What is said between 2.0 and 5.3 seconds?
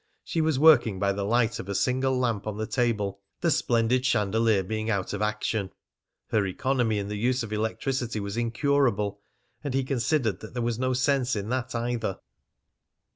lamp on the table, the splendid chandelier being out of